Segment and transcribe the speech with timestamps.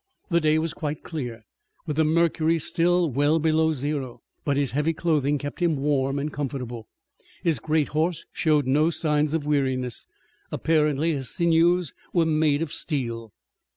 [0.31, 1.43] The day was quite clear,
[1.85, 6.33] with the mercury still well below zero, but his heavy clothing kept him warm and
[6.33, 6.87] comfortable.
[7.43, 10.07] His great horse showed no signs of weariness.
[10.51, 13.31] Apparently his sinews were made of steel.